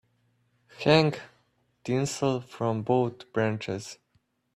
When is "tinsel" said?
1.83-2.41